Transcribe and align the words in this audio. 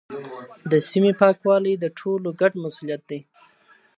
د 0.71 0.73
سیمې 0.89 1.11
پاکوالی 1.19 1.73
د 1.79 1.85
ټولو 1.99 2.27
ګډ 2.41 2.53
مسوولیت 2.63 3.01
دی. 3.09 3.19